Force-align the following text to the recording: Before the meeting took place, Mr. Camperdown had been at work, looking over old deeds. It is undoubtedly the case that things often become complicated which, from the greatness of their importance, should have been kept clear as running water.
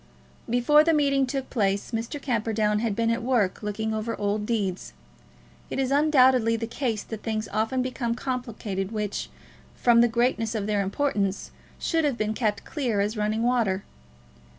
Before 0.49 0.83
the 0.83 0.95
meeting 0.95 1.27
took 1.27 1.51
place, 1.51 1.91
Mr. 1.91 2.19
Camperdown 2.19 2.79
had 2.79 2.95
been 2.95 3.11
at 3.11 3.21
work, 3.21 3.61
looking 3.61 3.93
over 3.93 4.15
old 4.17 4.47
deeds. 4.47 4.93
It 5.69 5.77
is 5.77 5.91
undoubtedly 5.91 6.55
the 6.55 6.65
case 6.65 7.03
that 7.03 7.21
things 7.21 7.47
often 7.53 7.83
become 7.83 8.15
complicated 8.15 8.91
which, 8.91 9.29
from 9.75 10.01
the 10.01 10.07
greatness 10.07 10.55
of 10.55 10.65
their 10.65 10.81
importance, 10.81 11.51
should 11.77 12.03
have 12.03 12.17
been 12.17 12.33
kept 12.33 12.65
clear 12.65 12.99
as 12.99 13.15
running 13.15 13.43
water. 13.43 13.83